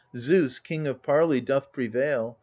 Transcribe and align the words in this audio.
Zeus, 0.17 0.57
king 0.57 0.87
of 0.87 1.03
parley, 1.03 1.41
doth 1.41 1.71
prevail. 1.71 2.39